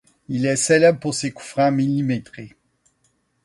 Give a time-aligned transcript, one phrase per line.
[0.29, 2.55] Il est célèbre pour ses coups francs millimétrés.